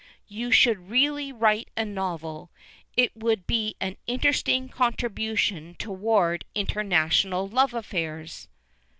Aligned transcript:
You 0.27 0.49
should 0.49 0.89
really 0.89 1.31
write 1.31 1.69
a 1.77 1.85
novel. 1.85 2.49
It 2.97 3.15
would 3.15 3.45
be 3.45 3.75
an 3.79 3.97
interesting 4.07 4.67
contribution 4.67 5.75
toward 5.77 6.43
international 6.55 7.47
love 7.47 7.75
affairs." 7.75 8.47